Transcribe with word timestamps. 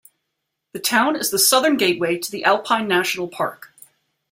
The 0.71 0.79
town 0.79 1.15
is 1.15 1.29
the 1.29 1.37
southern 1.37 1.77
gateway 1.77 2.17
to 2.17 2.31
the 2.31 2.43
Alpine 2.43 2.87
National 2.87 3.27
Park. 3.27 3.71